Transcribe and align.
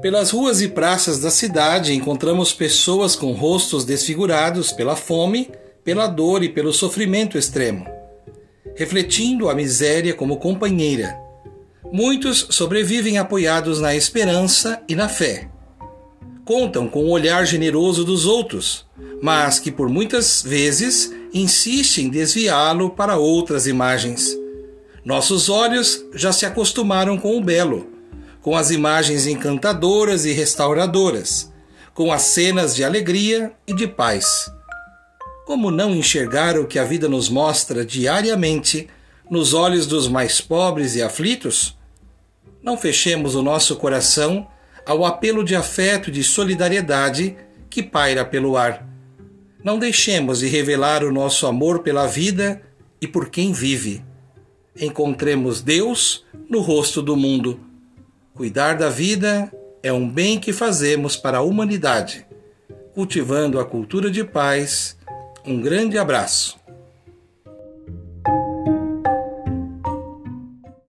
Pelas 0.00 0.30
ruas 0.30 0.60
e 0.60 0.68
praças 0.68 1.18
da 1.18 1.28
cidade 1.28 1.92
encontramos 1.92 2.52
pessoas 2.52 3.16
com 3.16 3.32
rostos 3.32 3.84
desfigurados 3.84 4.70
pela 4.70 4.94
fome, 4.94 5.50
pela 5.82 6.06
dor 6.06 6.44
e 6.44 6.48
pelo 6.48 6.72
sofrimento 6.72 7.36
extremo, 7.36 7.84
refletindo 8.76 9.48
a 9.48 9.56
miséria 9.56 10.14
como 10.14 10.36
companheira. 10.36 11.18
Muitos 11.90 12.46
sobrevivem 12.50 13.18
apoiados 13.18 13.80
na 13.80 13.96
esperança 13.96 14.80
e 14.88 14.94
na 14.94 15.08
fé. 15.08 15.48
Contam 16.44 16.88
com 16.88 17.06
o 17.06 17.10
olhar 17.10 17.44
generoso 17.44 18.04
dos 18.04 18.24
outros, 18.24 18.86
mas 19.20 19.58
que 19.58 19.72
por 19.72 19.88
muitas 19.88 20.42
vezes 20.42 21.12
insiste 21.34 22.02
em 22.02 22.08
desviá-lo 22.08 22.90
para 22.90 23.16
outras 23.16 23.66
imagens. 23.66 24.38
Nossos 25.04 25.48
olhos 25.48 26.04
já 26.14 26.32
se 26.32 26.46
acostumaram 26.46 27.18
com 27.18 27.36
o 27.36 27.42
belo 27.42 27.97
com 28.40 28.56
as 28.56 28.70
imagens 28.70 29.26
encantadoras 29.26 30.24
e 30.24 30.32
restauradoras, 30.32 31.52
com 31.94 32.12
as 32.12 32.22
cenas 32.22 32.74
de 32.74 32.84
alegria 32.84 33.52
e 33.66 33.74
de 33.74 33.86
paz. 33.86 34.50
Como 35.44 35.70
não 35.70 35.94
enxergar 35.94 36.58
o 36.58 36.66
que 36.66 36.78
a 36.78 36.84
vida 36.84 37.08
nos 37.08 37.28
mostra 37.28 37.84
diariamente 37.84 38.88
nos 39.30 39.54
olhos 39.54 39.86
dos 39.86 40.06
mais 40.08 40.40
pobres 40.40 40.94
e 40.94 41.02
aflitos? 41.02 41.76
Não 42.62 42.76
fechemos 42.76 43.34
o 43.34 43.42
nosso 43.42 43.76
coração 43.76 44.46
ao 44.86 45.04
apelo 45.04 45.44
de 45.44 45.56
afeto 45.56 46.08
e 46.08 46.12
de 46.12 46.22
solidariedade 46.22 47.36
que 47.68 47.82
paira 47.82 48.24
pelo 48.24 48.56
ar. 48.56 48.86
Não 49.62 49.78
deixemos 49.78 50.38
de 50.38 50.46
revelar 50.46 51.02
o 51.02 51.12
nosso 51.12 51.46
amor 51.46 51.80
pela 51.80 52.06
vida 52.06 52.62
e 53.00 53.06
por 53.06 53.28
quem 53.28 53.52
vive. 53.52 54.02
Encontremos 54.80 55.60
Deus 55.60 56.24
no 56.48 56.60
rosto 56.60 57.02
do 57.02 57.16
mundo 57.16 57.67
Cuidar 58.38 58.74
da 58.74 58.88
vida 58.88 59.52
é 59.82 59.92
um 59.92 60.08
bem 60.08 60.38
que 60.38 60.52
fazemos 60.52 61.16
para 61.16 61.38
a 61.38 61.42
humanidade. 61.42 62.24
Cultivando 62.94 63.58
a 63.58 63.64
cultura 63.64 64.12
de 64.12 64.22
paz, 64.22 64.96
um 65.44 65.60
grande 65.60 65.98
abraço. 65.98 66.56